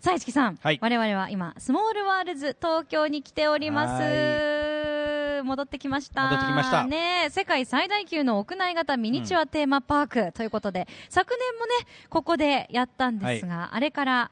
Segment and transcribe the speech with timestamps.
[0.00, 0.78] さあ、市木さん、はい。
[0.80, 4.02] 我々は今スモールワールズ東京に来ております。
[4.02, 6.24] は戻ってきました。
[6.24, 6.84] 戻ってきました。
[6.84, 10.32] ねえ、世界最大級の屋内型ミニチュアテーマパーク。
[10.32, 11.72] ということで、昨年もね、
[12.08, 14.30] ここでやったんですが、あれから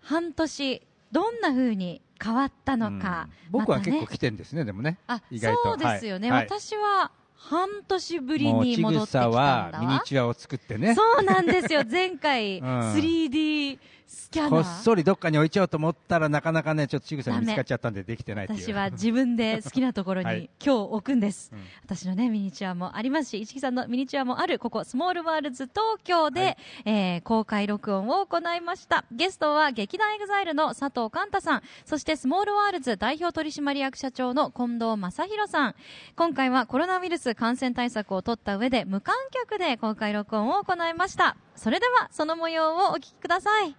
[0.00, 3.28] 半年、どんな風に変わったのか。
[3.46, 3.50] うん。
[3.50, 4.98] 僕は結構来てんですね、でもね。
[5.06, 6.40] あそうですよね、はい。
[6.40, 6.60] はい。
[6.60, 9.70] 私は半年ぶりに戻ってきたさんだわ。
[9.72, 10.94] はミニチュアを作ってね。
[10.94, 11.82] そうなんですよ。
[11.90, 12.66] 前回、うん。
[12.94, 14.01] 3D スキャナ
[14.48, 18.46] こっーそりどっかに置いちゃおうと思ったら、なかなかね、ちょっとちぐさ見つかっちゃったんでできてない。
[18.48, 20.50] 私は自分で好きなところにはい。
[20.64, 21.60] 今日置くんです、うん。
[21.84, 26.56] 私のねミニチュアもありますし一木さんのミニチュアもあるここスモールワールズ東京で、はい。
[26.86, 29.04] えー公開録音を行いました。
[29.12, 31.62] ゲストは劇団エグザイルの佐藤寛太さん。
[31.84, 35.74] そしてスモールワールズ代表取締役社長の近藤正弘さん。
[36.16, 41.36] 今回はコロナウイルス感染対策を取った上で無観客で公開録音を行いました。
[41.54, 43.76] それではその模様をお聞きください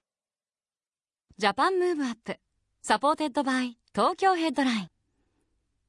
[1.40, 2.38] Japan Move Up
[2.84, 4.88] supported by 東京ヘッドライン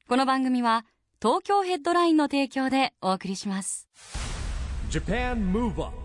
[0.09, 0.87] この番組は
[1.21, 3.87] 東京ヘッドラインの提供でお送りします。
[4.91, 6.04] Japan Move Up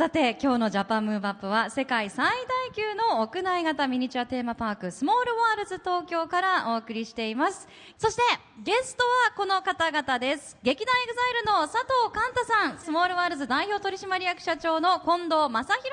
[0.00, 8.22] さて今日の Japan Move Up は世界最大級の屋内型ミニチュアテーマパークスモールワールズ東京からお送りしていますそして
[8.64, 15.84] ゲストはこの方々です劇団エグザイルの佐藤寛太さんスモールワールズ代表取締役社長の近藤正弘さんで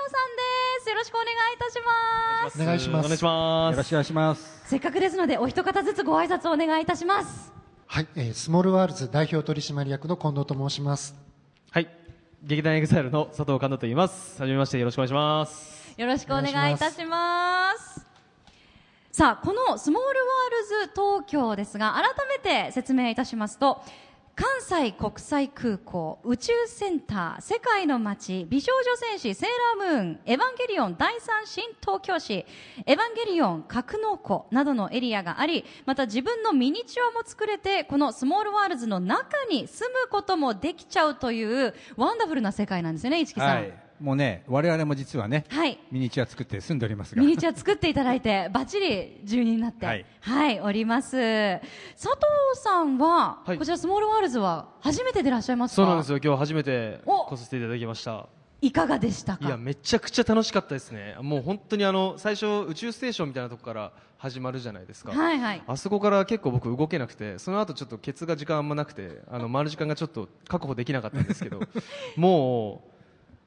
[0.84, 3.06] すよろしくお願いいたしますお願いします。
[3.06, 3.74] お願いします。
[3.74, 4.62] よろしくお願いします。
[4.70, 7.52] せっかくですのでお一方ずつご挨拶をお願いいたします
[7.88, 11.27] はい、えースモールワールズ代表取締役の近藤と申します。
[12.48, 14.40] 劇団エグザイルの佐藤寛太と言います。
[14.40, 15.94] はじめましてよろしくお願いします。
[15.98, 18.06] よろしくお願いいたします。
[19.12, 23.82] さあ、このスモールワールズ東京ですが、改めて説明いたしますと、
[24.38, 29.50] 関西国際空港、宇宙センター、世界の街、美少女戦士、セー
[29.80, 32.46] ラームーン、エヴァンゲリオン第三新東京市、
[32.86, 43.56] エヴァンゲリオン格納庫などのエリアがあり、また自分のミニチュアも作れて、このスモールワールズの中に住むこともできちゃうという、ワンダフルな世界なんですよね、一木さん。
[43.56, 43.87] はい。
[44.00, 47.22] もうね、我々も実はね、はいミニチュア作って住んでおりますが。
[47.22, 49.92] ミニチュア作っていただいて、 バッチリ住人になって、は
[50.22, 51.12] はいい、おります。
[51.96, 52.18] 佐藤
[52.62, 55.76] さんは、はいこちらスモールワールズは初めてでいらっしゃいますか？
[55.78, 56.20] そうなんですよ。
[56.24, 58.28] 今日初めてお来させていただきました。
[58.62, 59.46] いかがでしたか？
[59.48, 61.16] いや、めちゃくちゃ楽しかったですね。
[61.22, 65.12] もう本当にあの、最初宇宙ステーションみたいなとこから始まるじゃないですか。
[65.12, 65.64] はいはい。
[65.68, 71.60] あそこから結構僕動けなくて、その後ちょっとケツが時間あんまなくて、あの、回る時間がちょっと確保できなかったんですけど、
[72.18, 72.97] もう、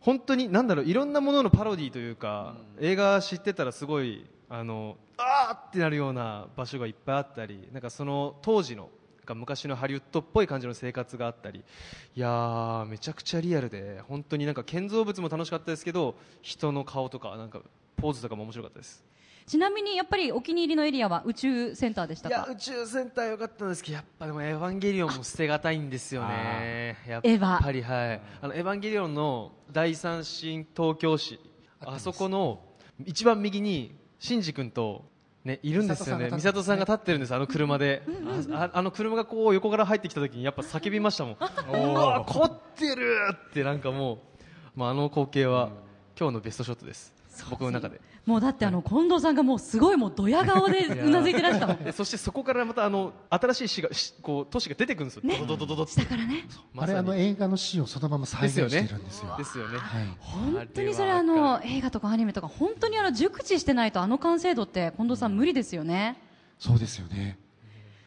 [0.00, 8.88] 本当に、なんだろう、いろんなもののパロディというか、映画知ってたらすごい、あの、あーってなるような場所がいっぱいあったり、なんかその当時の、
[9.34, 11.62] 昔のハリウッドっぽい感じの生活があったり、
[12.16, 17.60] いやー、めちゃくちゃリアルで、本当になんか建造物も楽しかったですけど、人の顔とか、なんか、
[17.96, 19.04] ポーズとかも面白かったです。
[19.50, 22.36] ちなみにやっぱりお気に入りのエリアは宇宙センターでしたか？
[22.36, 31.40] いや宇宙センター良かったんですけどやっぱでもエヴァンゲリオンも捨てがたいんですよねやっエヴァぱりはいあのエヴァンゲリオンの第三新東京市
[31.84, 32.60] あそこの
[33.04, 35.10] 一番右にシンジ君と
[35.42, 36.26] ね、いるんですよね。
[36.26, 38.02] 美美里里さんが立ってるんです、あの車で。
[38.52, 41.36] あああの車がこう横から入ってきた時にやっぱ叫びましたもん。
[41.72, 43.16] うわ、凝ってる
[43.48, 44.18] ってなんかもう、
[44.76, 45.70] まあ、あの光景は
[46.14, 47.14] 今日のベストショットです。
[47.48, 48.02] 僕の中で。
[48.26, 55.38] もうだってあの近藤さんがもうすごいもうドヤ顔でうなずいてらしたもんでそしてそこからまたあの新しい市がしこう都市が出てくるんですよ、ね。
[55.46, 56.44] ドドからね。
[56.76, 59.34] あれあの映画のシーンをそのまま再現してるんですよ。
[59.38, 60.06] ですよね、はい。
[60.18, 66.16] 本当にそれあの映画とかアニメとか本当にあの熟知してないとあの完成度って近藤さん無理ですよね。
[66.58, 67.38] そうですよね。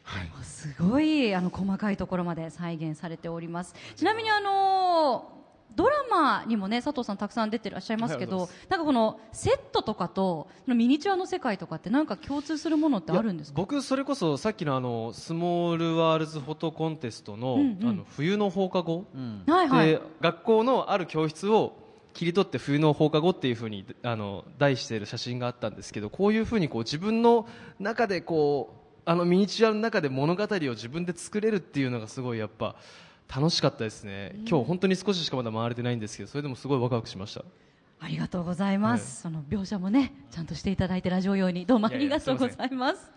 [0.03, 0.31] はい。
[0.43, 3.73] すごいあの細かいところまで再現されております。
[3.95, 5.42] ちなみにあの
[5.75, 13.55] ドラマにもね佐藤さんたくさん出てらっしゃいますけど、なんかこのセットとかとミニチュアの世界とかってなんか共通するものってあるんですか？
[13.57, 17.87] 僕それこそさっきのあのスモールワールズフォトコンテストの,、うんうん。
[17.89, 19.05] あの冬の放課後、
[19.47, 19.87] はいはい。
[19.87, 21.73] で学校のある教室を
[22.13, 27.47] 切り取って冬の放課後っていうふうにあの題している写真があったんですけどこういうふうにこう自分の
[27.79, 32.75] 中でこうあのミニチュアの中で物語を自分で作れるっていうのがすごいやっぱ
[33.35, 37.43] 楽しかったですね、今日本当に少ししかまだ回れてないんですけどそれでもすごいワクワクしました
[38.03, 41.65] ありがとうございます、その描写もねちゃんとしていただいてラジオ用に。
[41.65, 43.11] どうもありがとうございます。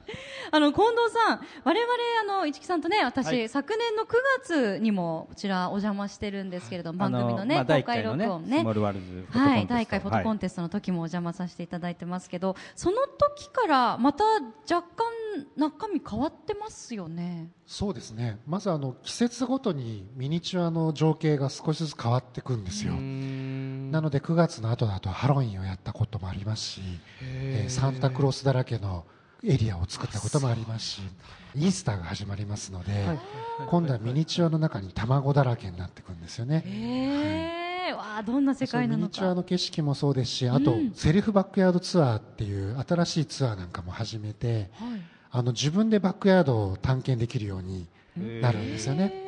[0.53, 3.49] あの近藤さん我々あの市木さんとね私、はい。
[3.49, 4.06] 昨年の9
[4.41, 8.61] 月にもこちらお邪魔してるんですけれども、番組のね、あまあ第公開録音ね。
[8.61, 9.38] スモールワールズフォトコンテスト。
[9.41, 14.25] はい、第1回フォトコンテテストの時もお邪魔させていただいてますけど、その時からまた
[14.73, 15.06] 若干
[15.56, 17.50] 中身変わってますよね。
[17.67, 18.38] そうですね。
[18.47, 22.93] まずあの季節ごとにミニチュアの情景が少しずつ変わっていくんですよ
[23.97, 26.83] なので9月の後だとハロウィンをやったこともありますし、
[27.23, 29.07] えーサンタクロースだらけの
[29.43, 31.03] エリアを作ったこともありますし
[31.55, 32.93] イースターが始まりますので、
[33.71, 36.63] 今度はミニチュアの中に卵だらけになっていくんですよね。
[36.67, 39.35] へえ、わあどんな世界なのミニチュアか。
[39.35, 40.93] の景色もそうですしあと、うん。
[40.93, 45.01] セルフバックヤードツアーっていう新しいツアーなんかも始めてはい。
[45.31, 47.87] あの自分でバックヤードを探検できるように
[48.43, 49.25] なるんですよね。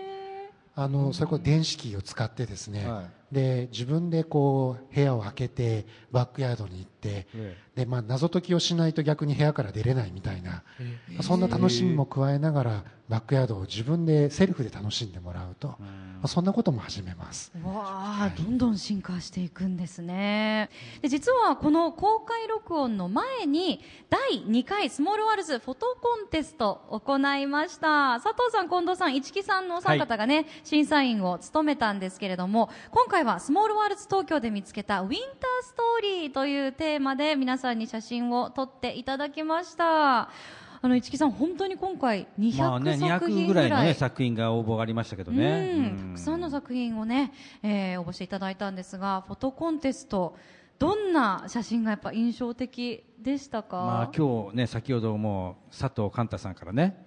[0.75, 15.77] あのそれこそ電子キーを使ってですね、はで自分でこう部屋を開けてバックヤードに行ってえで、まあ、謎解きをしないと逆に部屋から出れないみたいな、まあそんな楽しみも加えながらバックヤードを自分でセルフで楽しんでもらうと、ま
[16.25, 17.51] あ、そんなことも始めます。
[17.65, 20.69] わあ、どんどん進化していくんですね。
[21.01, 28.21] で、実はこの公開録音の前に、第2回スモールワールズフォトコンテストを行いました。
[28.23, 35.21] 佐藤さん、近藤さん、一木さんのお三方がね、審査員を務めたんですけれども、今回はスモールワールズ東京で見つけたウィンター
[35.65, 40.31] ストーリーというテーマで皆さんに写真を撮っていただきました。
[40.81, 43.71] あの、市木さん、本当に今回200まあね、200作品ぐらい。
[43.71, 45.81] の、ね、ぐらい作品が応募がありましたけどね、うん。
[45.81, 46.15] うん。
[46.15, 47.33] たくさんの作品をね、
[47.63, 50.37] えー応募していただいたんですが、フォトコンテスト、
[50.79, 57.05] どんな写真がやっぱ印象的でしたか、まあ、今日ね、先ほども佐藤寛太さんからね、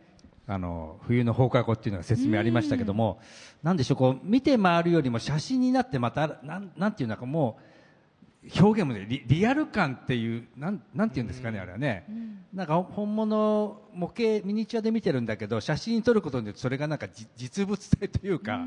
[0.48, 3.22] あの冬の放課後っていうのが説明ありましたけども、
[3.64, 7.71] なんでしょう、こう見て回るよりも写真になって、また、なんなんていうのか、もう、
[8.60, 12.06] 表現もねリリアル感っていう、なんなんていうんですかね、あれはね、
[12.54, 18.66] なんか本物、模型、ミニチュアで見てるんだけど、写真に撮ることによって、それがなんかじ実物体というか、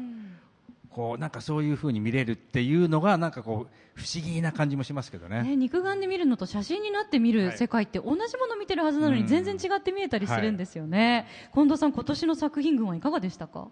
[0.91, 5.43] こうなんかそういうふうに見れるっていうのが、なんかこう、不思議な感じもしますけどね。
[5.43, 13.69] ね、肉眼で見るのと写真になって見る世界って同じもの見てるはずなのに全然違って見えたりするんですよね、近藤さん今年の作品群はいかがでしたか？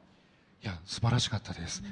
[0.63, 1.83] いや素晴らしかったです、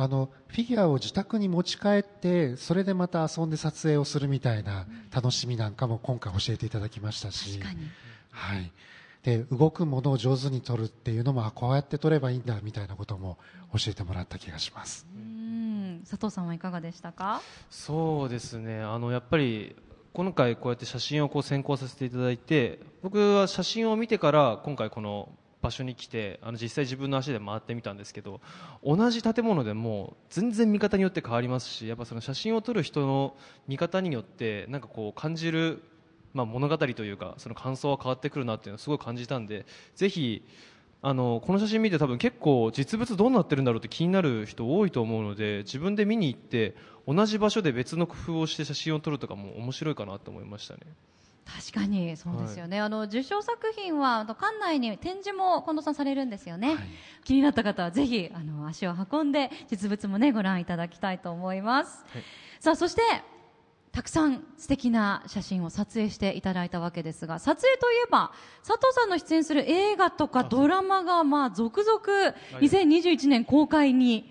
[0.00, 7.58] あのフィギュアを自宅に持ち帰ってそれでまた遊んで撮影をするみたいな楽しみなんかも今回教えていただきましたし。
[7.58, 7.88] 確かに。
[8.30, 8.70] はい、
[9.24, 13.38] で動くものを上手に撮るっていうのもあこうやって撮ればいいんだみたいなことも
[13.72, 15.04] 教えてもらった気がします。
[15.12, 16.04] うん。
[16.08, 17.42] 佐藤さんはいかがでしたか？
[17.68, 18.80] そうですね。
[18.80, 19.74] あのやっぱり
[20.12, 25.28] 今回こうやって写真をこう選考させていただいて僕は写真を見てから今回この
[25.60, 28.40] 場所に来てあの実際自分の足で回ってみたんですけど
[28.84, 33.34] 同じ建物でも全然見方によって変わりますしやっぱその写真を撮る人の
[33.66, 35.82] 見方によってなんかこう感じる、
[36.32, 39.66] まあ、物語というかその感想は変わってくるなっていうのをすごい感じたんで
[39.96, 40.44] ぜひ
[41.00, 46.74] あのこの写真見て多分結構実物どうなってるんだろうって気になる人多いと思うので自分で見に行って
[47.06, 50.80] 同じ場所で別の工夫をして写真を撮るとかも面白いかなと思いましたね。
[51.56, 56.76] 確かにそうですよね、あの受賞作品は館内に展示も近藤さんされるんですよね、
[57.24, 62.04] 気になった方はぜひあの足を運んで実物もねご覧いただきたいと思います、
[62.60, 63.02] さあそして
[63.92, 68.32] たくさん素敵な写真を撮影していただいたわけですが撮影といえば
[68.64, 72.00] 佐藤さんの出演する映画とかドラマがまあ続々
[72.60, 74.30] 2021年公開に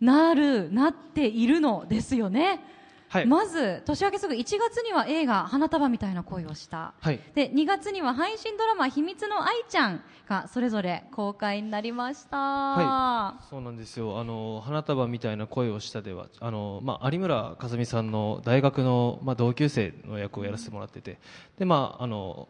[0.00, 2.60] なるなっているのですよね、
[3.08, 3.26] はい。
[3.26, 7.20] まず年明けすぐ1月には映画「花束みたいな恋をした」はい。
[7.34, 14.20] で2月には配信ドラマ「秘密の愛ちゃん」がそれぞれ公開になりました、はそうなんですよ。
[14.20, 21.18] あの花束みたいな声をしたではあの、まあ、有村架純さんの大学の、まあ、同級生の役をやらせてもらってて。
[21.58, 22.48] で、まあ、あの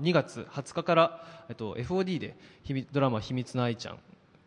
[0.00, 3.98] 2月20日から、えっと、FOD で秘密ドラマ「秘密の愛ちゃん」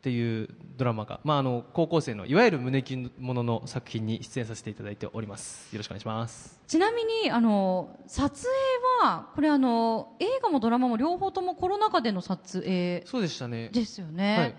[0.04, 5.74] っていうドラマが、まあ、あの高校生のいわゆる胸キュンものの作品に出演させていただいております。
[5.74, 6.60] よろしくお願いします。
[6.68, 13.70] ちなみにあの撮影はこれあの映画もドラマも両方ともコロナ禍での撮影そうでしたね。
[13.72, 14.56] ですよね、はい。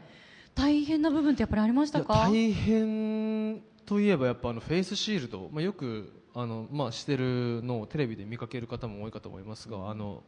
[0.54, 2.26] 大変な部分ってやっぱりありましたか？
[2.26, 10.22] 大変といえばやっぱあのフェイスシールド、まあ、よくあの、まあ、してるのをテレビで見かける方も多いかと思いますがあの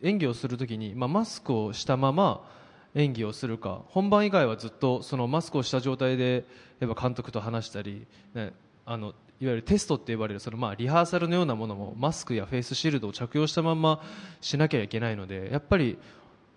[0.00, 2.48] 演技をするときに、まあ、マスクをしたまま
[2.94, 6.44] 演技をするか本番以外はずっとそのマスクをした状態で
[6.80, 8.52] やっぱ監督と話したり、ね、
[8.84, 14.02] あのいわゆるテストって呼ばれるそのまあリハーサルのようなものもマスクやフェイスシールドを着用したまま
[14.40, 15.98] しなきゃいけないのでやっぱり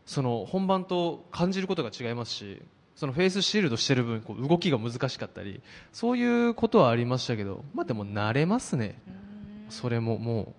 [0.06, 2.62] その本番と感じることが違いますし
[2.96, 5.62] そのフェイスシールドしてる分こう動きが難しかったり
[5.94, 9.00] そういうことはありましたけど、まあ、でも慣れますね
[9.70, 10.54] それもも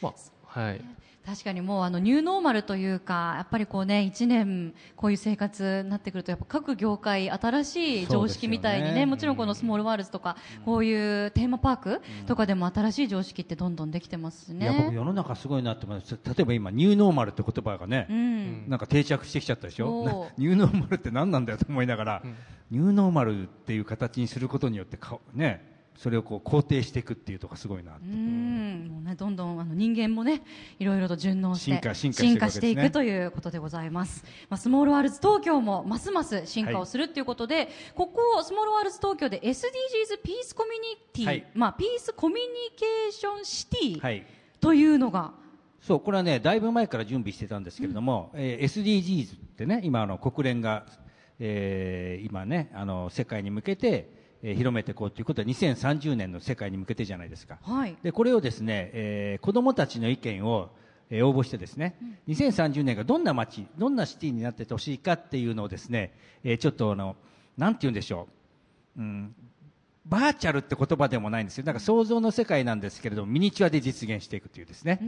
[0.00, 0.84] う、まあ、はい。
[1.24, 9.06] 確かにもうあのニューノーマルというかやっぱりこうね1年こういう生活になってくるとやっぱ各業界新しい常識みたいにねね。
[9.06, 14.96] もちろんこのスモールワールズとかこういうテーマパークとかでも新しい常識ってどんどんできてますしいや僕ね。
[14.96, 16.18] 世の中すごいなって思います。
[16.24, 20.28] 例えば今ニューノーマルって言葉がね、うん、なんか定着してきちゃったでしょ？
[20.38, 22.22] ニューノーマルって何なんだよと思いながら、
[22.70, 28.88] ニューノーマルっていう形にすることによってかねそれをこう肯定していくっていうところがすごいなうん。
[28.90, 30.42] もうね、どんどんあの人間もね
[30.78, 41.46] いろいろと順応して進化進化していくということでございます、まあ、スモールワールズ東京もますます進化をするということで、ここスモールワールズ東京で SDGs ピースコミュニティ、はい。
[41.54, 44.26] まあ、ピースコミュニケーションシティはい。
[44.60, 45.32] というのが、
[45.80, 50.86] そうこれはねだいぶ前から準備してたんですけれども、えー SDGs ってね今あの国連が、
[51.40, 57.58] えー今ねあの世界に向けて、えー広めていこうということで2030年の世界に向けてじゃないですか。
[57.62, 57.96] はい。
[58.02, 60.70] でこれをですね、えー子どもたちの意見を、
[61.10, 61.96] えー応募してですね、
[62.28, 67.16] 2030年がどんな街どんなシティになっててほしいかっていうのをですね、えーちょっとあの
[67.56, 68.28] なんて言うんでしょ
[68.96, 69.34] う、うん、
[70.04, 71.64] バーチャルって言葉でもないんですよ。
[71.64, 75.00] なんか想像の世界なんですけれどもミニチュアで実現していくというですね、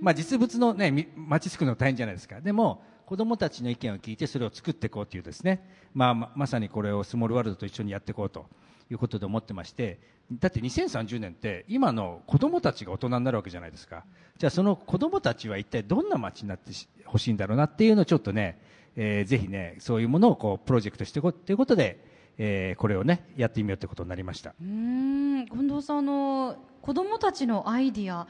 [0.00, 2.40] まあ、実物の、ね、み街作るの大変じゃないですか。
[2.40, 8.46] でも子どもたちの意見を聞いてそれを作っていこうというですね、まあ、ままさにこれをスモールワールドと一緒にやっていこうと
[8.90, 10.00] いうことで思ってまして
[10.32, 14.04] だって2030年って今の子どもたちが大人になるわけじゃないですか。
[14.36, 16.72] じゃあその子どもたちは一体どんな街になって
[17.06, 18.60] ほしいんだろうなっていうのをちょっとね、
[18.94, 22.04] えーぜひねそういうものをこうプロジェクトしていこうということで、
[22.36, 24.50] えーこれをねやってみようということになりました。
[24.60, 25.46] うーん。
[25.46, 28.28] 近藤さんあの子どもたちのアイディア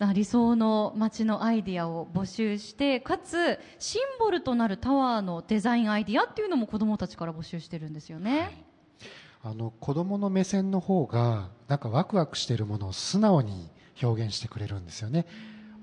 [0.00, 8.67] あ理想の街のアイディアを募集してかつシンボルとなるタワーのデザインアイディアっていうのも子どもたちから募集してるんですよね。
[9.42, 13.70] あの子供の目線の方がなんかワクワクしているものを素直に
[14.02, 15.26] 表現してくれるんですよね。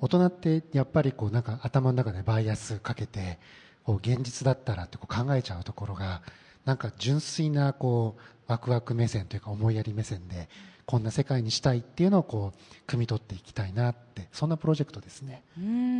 [0.01, 3.39] 大人ってやっぱりこうなんか頭の中でバイアスかけて
[3.83, 6.21] こう現実だったらってこう考えちゃうところが
[6.65, 10.49] なんか純粋なこうワクワク目線というか思いやり目線で
[10.85, 15.43] こんな世界にしたいっていうのをこう汲み取っていきたいなってそんなプロジェクトですね。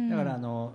[0.10, 0.74] だからあの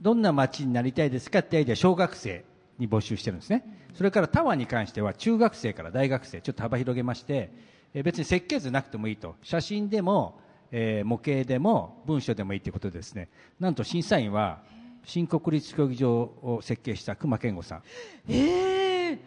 [0.00, 2.44] どんな街になりたいですかってアイデア小学生。
[2.78, 3.64] に募集してるんですね。
[3.94, 7.50] それからタワーに関しては中学生から大学生ちょっと幅広げまして
[7.94, 9.36] えー別に設計図なくてもいいと。
[9.42, 10.38] 写真でも、
[10.70, 13.28] えー模型でも文章でもいいということでですね。
[13.58, 14.62] なんと審査員は
[15.04, 17.82] 新国立競技場を設計した熊健吾さん。
[18.28, 19.18] えー、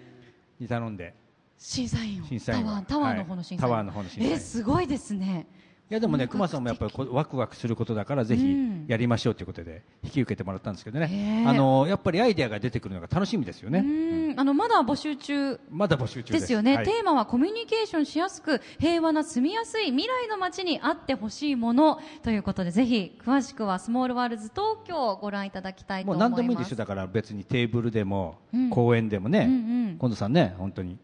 [0.60, 1.15] に頼んで。
[1.58, 2.27] 審査員を。
[2.27, 4.32] 審査員はタワーの方の審査員、はいタワーの方の審査員。
[4.34, 5.48] えーすごいですね。
[5.50, 8.86] いやでもね熊さんもやっぱりワクワクすることだからぜひうん。
[8.88, 13.79] やりましょうということで引き受けてもらったんですけどへねーあのやっぱりアイデアが出てくるのが楽しみですよね。
[13.79, 14.39] うーん。
[14.39, 15.60] あのまだ募集中。
[15.69, 16.51] まだ募集中です。
[16.53, 16.86] よね、はい。
[16.86, 22.00] テーマはコミュニケーションしやすく平和な住みやすい未来の街にあってほしいもの。
[22.24, 26.39] ということでぜひ詳しくはスモールワールズ東京をご覧いただきたいともう思います。
[26.39, 28.69] 何でもいいですよだから別にテーブルでも、うん。
[28.69, 29.55] 公園でもね、うんう
[29.93, 29.98] ん。
[30.00, 30.98] 近藤さんね本当に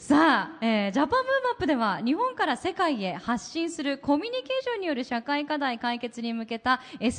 [0.00, 7.10] さあ、えー Japan Move Up では日本から世界へ発信するコミュニケーションによる社会課題解決に向けた SDGs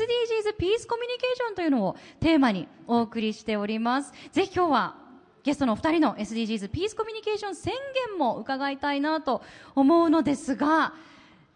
[0.58, 4.12] ピースコミュニケーションというのをテーマにお送りしております。
[4.32, 4.96] ぜひ今日は
[5.44, 7.72] ゲストのお二人の SDGs ピースコミュニケーション宣
[8.10, 9.44] 言も伺いたいなと
[9.76, 10.94] 思うのですが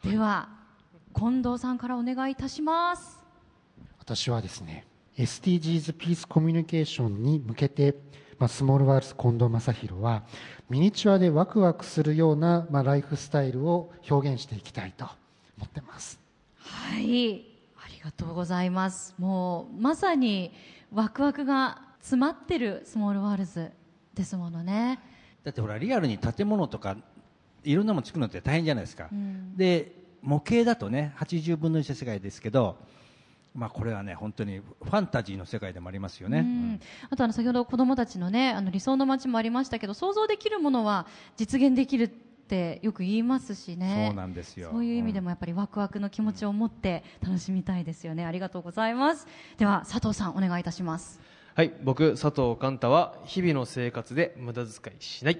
[0.03, 0.49] では
[1.17, 3.19] 近藤さんからお願いいたします。
[3.97, 4.85] 私はですね
[5.17, 7.95] SDGs ピースコミュニケーションに向けて、
[8.37, 10.23] まあ、スモールワールズ近藤正宏は
[10.69, 15.05] ミニチュアでワクワクするような、まあ、ライフスタイルを表現していきたいと
[15.57, 16.19] 思ってます。
[16.57, 17.45] はい。
[17.77, 19.15] ありがとうございます。
[19.17, 20.51] もうまさに
[20.91, 23.71] ワクワクが詰まってるスモールワールズ
[24.13, 24.99] ですものね。
[25.43, 26.97] だってほらリアルに建物とか
[27.63, 29.55] いろんなもの作るのって大変じゃないですか、ん。
[29.55, 32.77] で模型だとね80分の1の世界ですけど
[33.55, 36.79] まあこれはね本当にファンタジーの世界でもありますよね、うん。
[37.09, 41.07] あとあの先ほど子どもたちのねあの理想の街もありましたけど想像できるものは
[41.37, 44.07] 実現できるってよく言いますしね。
[44.09, 44.69] そうなんですよ。
[44.71, 48.25] そういう意味でもやっぱりワクワクの気持ちを持って楽しみたいですよね。
[48.25, 49.25] ありがとうございます。
[49.57, 51.19] では佐藤さんお願いいたします。
[51.55, 55.39] はい、僕、佐藤寛太は、日々の生活で無駄遣いしない。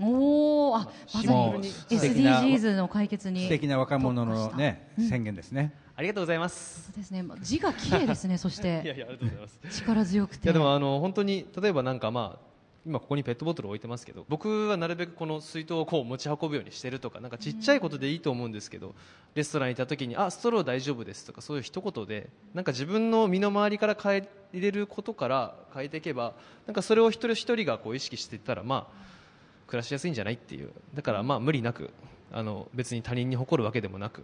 [0.00, 5.08] おおあまさに SDGs の解決に素敵な若者のね、うん。
[5.08, 6.84] 宣言ですねありがとうございます。
[6.84, 9.60] そうですね字が綺麗ですね そしいやていや、ありがとうございます。
[9.80, 12.48] 力強くていやでもあの本当に例えばなんかまあ
[12.86, 18.94] 今ここにペットボトル置いてますけど僕はなるべくこの水筒をこう持ち運ぶようにしてるとかなんかちっちゃいことでいいと思うんですけど、
[19.34, 26.34] レストランにいた時にあストロー大丈夫ですとかそういう一言でなんか自分の身の回りから変えれることから変えていけば
[26.68, 31.90] なんかそれを一人一人がこう意識していったらまあ暮らしやすいんじゃないっていうだからまあ無理なく
[32.30, 34.22] あの別に他人に誇るわけでもなく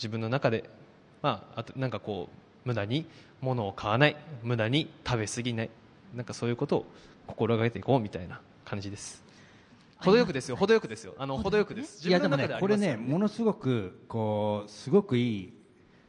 [0.00, 0.64] 自分の中で、
[1.22, 3.06] まあ、あとなんかこう無駄に
[3.40, 4.16] 物を買わない。
[4.42, 5.70] 無駄に食べ過ぎない。
[6.14, 6.86] なんかそういうことを
[7.26, 9.22] 心がけていこうみたいな感じです。
[9.98, 10.56] 程よくですよ。
[10.56, 11.14] 程よくですよ。
[11.18, 15.52] あの程よくですいやでもね自分の中これねありますよものすごくこうすごくいい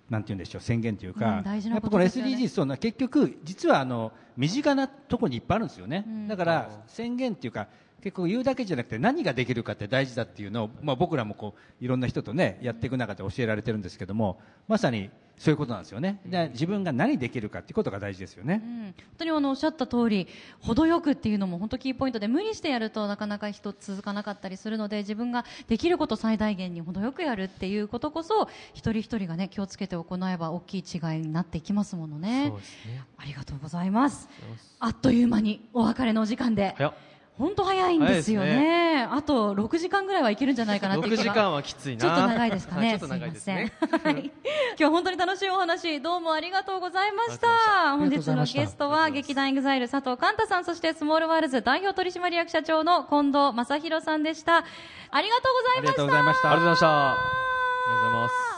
[0.09, 6.27] なんて言うんでしょう宣言というか、うん大事なやっぱこのことですよね SDGs そうな結局実はあの身近なところにいっぱいあるんですよね、うん。
[6.27, 7.67] だから宣言っていうか
[8.01, 16.21] 結構言うだけじゃなくて何ができるかって大事だっていうのを、まあ、僕らもこういろんな人とねやっていく中で教えられてるんですけどもまさにそういうことなんですよね。
[16.23, 18.83] で自分が何できるかっていうことが大事ですよね、うん。
[18.83, 20.27] 本当にあのおっしゃった通り
[20.59, 32.49] 程よくっていうのも本当キーポイントで無理してやるとなかなか人続かなかったりするので自分ができること最大限に程よくやるっていうことこそ一人一人がね気をつけて行えば大きい違いになっていきますものね。
[32.49, 33.03] そうですね。
[33.17, 34.29] ありがとうございます。
[34.79, 36.75] あっという間にお別れのお時間で
[37.41, 42.91] 本当早いんですよ早いねあと6時間ぐらいはいけるんじゃないかなっていう6気が時間はきついなちょっと長いですかね。
[42.93, 44.13] ちょっと長いですねすいません。
[44.15, 44.31] はい。
[44.77, 47.47] 今日本当に楽しいお話、どうもありがとうございました。
[47.93, 54.63] あ本日のゲストは劇団エグザイル佐藤寛太さん、そしてスモールワールズ代表取締役社長の近藤正弘さんでした。
[55.11, 55.87] ありがとうございました。
[55.87, 57.17] ありがとうございましたありがとうございましたあ
[57.87, 58.51] りがとうございます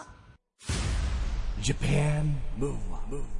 [1.63, 3.33] Japan Move Up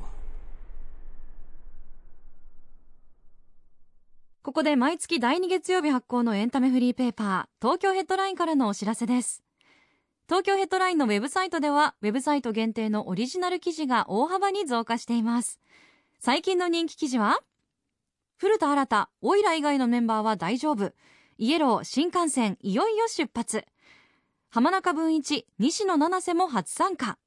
[4.44, 9.42] ここで毎月第2月曜日発行のエンタメフリーペーパー、東京ヘッドラインからのお知らせです。
[10.28, 15.62] 東京ヘッドラインのウェブサイトでは、ウェブサイト限定のオリジナル記事が大幅に増加しています。
[16.20, 17.40] 最近の人気記事は、
[18.36, 20.92] 古田新太、オイラ以外のメンバーは大丈夫。
[21.38, 23.66] イエロー、新幹線、いよいよ出発。
[24.50, 27.18] 浜中文一、西野七瀬も初参加。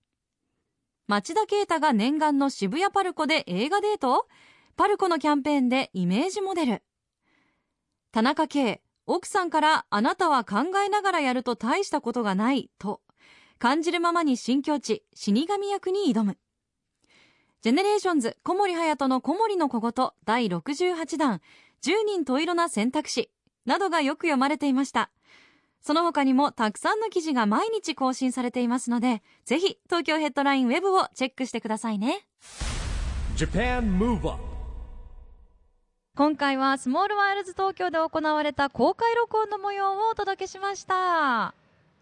[1.06, 4.28] 町田啓太が念願の渋谷パルコで映画デート
[4.76, 6.82] パルコのキャンペーンでイメージモデル。
[8.16, 13.02] 田中圭、奥さんからあなたは考えながらやると大したことがないと、
[13.58, 16.38] 感じるままに新境地、死神役に挑む。
[17.60, 21.42] ジェネレーションズ小森隼の小森の小言第68弾、
[21.82, 23.30] 10人十色な選択肢
[23.66, 25.10] などがよく読まれていました。
[25.82, 32.26] その他にもたくさんの記事が毎日更新されていますので、ぜひ東京ヘッドラインウェブをチェックしてくださいね。
[36.16, 41.52] 今回はスモールワールズ東京で行われた公開録音の模様をお届けしました。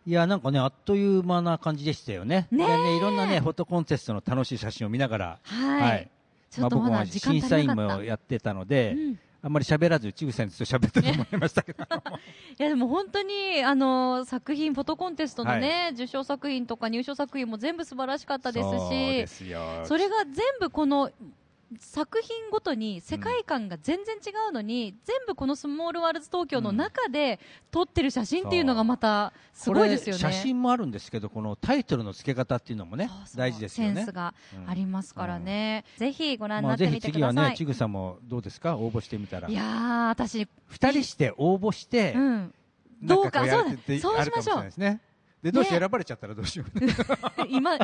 [0.07, 2.46] いやなんかねあっという間な感じでしたよね。
[2.53, 5.38] ねねいろんなねフォトコンテストの楽しい写真を見ながら。
[5.42, 6.09] はい。
[6.48, 7.74] ちょっとま審査員。
[7.74, 9.18] もやってたので、うん。
[9.42, 11.83] あんまり喋らずちぐさにずっと喋ってて思いましたけど。
[12.57, 19.61] いやでも本当にあの作品フォトコンテストのね、受賞作品とか入賞作品も全部素晴らしかったですそうしですよ。
[19.87, 21.11] それが全部この
[21.79, 30.20] 作品ごとに世界観が全然違うのに、全部このスモールワールズ東京の中で撮ってる写真っていうのがまたすごいですよね。
[30.20, 33.94] 写真もあるんですけどこのタイトルの付け方っていうのもね大事ですよね。
[33.94, 37.50] センスがうんありますからね、ぜひご覧にまあ、なってみてください。
[37.50, 38.77] ねちぐさもどうですか？
[38.77, 39.48] 応募してみたら。
[39.48, 42.55] いやー私、二人して応募して、うん、
[43.03, 43.57] どうかそうだ。
[43.59, 44.48] あるかもし
[44.79, 45.00] れない
[45.44, 46.87] でどうして選ばれちゃったらどうしよう、 ね、
[47.50, 47.76] 今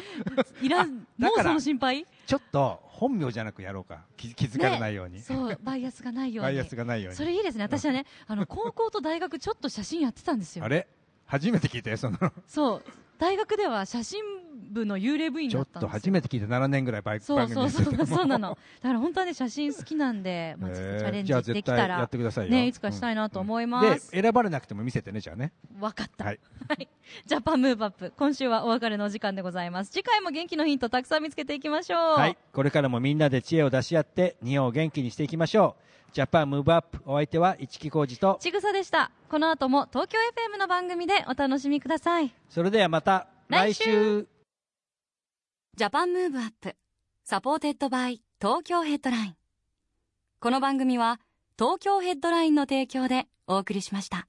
[0.63, 2.07] いらんもうその心配？
[2.27, 4.07] ちょっと本名じゃなくやろうか。
[4.17, 6.53] 気気づかれないように、ねそうバイアスがないように。
[6.53, 7.17] バイアスがないように。
[7.19, 7.65] それいいですね。
[7.65, 10.65] 私はねあの高校と大学ちょっと写真やってたんですよ。
[10.65, 10.89] あれ？
[11.27, 12.19] 初めて聞いたよその。
[12.47, 12.83] そう。
[13.19, 14.23] 大学では写真
[14.71, 16.11] 部の幽霊部員ちょっとだったんですよ。
[16.11, 18.07] 初めて聞いて7年ぐらいバイそうそうそう。
[18.07, 18.59] そうなの。
[18.83, 22.51] だから本当はね写真好きなんで、まあ、ちょっとチャレンジできたらやってくださいよ。
[22.53, 25.53] ねいつかしたいなと思います、で選ばれなくても見せてねじゃあね。
[25.79, 26.41] わかった、はい。
[26.69, 26.89] はい、
[27.27, 29.91] JAPAN MOVE UP 今週はお別れのお時間でございます。
[29.91, 32.19] 次回も元気のヒントたくさん見つけていきましょう。
[32.19, 32.37] はい。
[32.53, 35.83] これからもみんなで知恵を出し合って日本を元気にしていきましょう。
[36.13, 38.37] JAPAN MOVE UP お相手は一木広治と。
[38.41, 39.13] ちぐさでした。
[39.29, 40.19] この後も東京
[40.55, 42.35] FM の番組でお楽しみください。
[42.49, 44.27] それではまた来週
[45.81, 46.77] JAPAN MOVE UP
[47.25, 49.35] supported by TOKYO HEADLINE。
[50.39, 51.21] この番組は
[51.59, 54.29] 東京ヘッドラインの提供でお送りしました。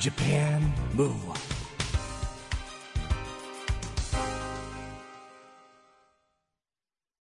[0.00, 0.58] Japan
[0.96, 1.43] Move Up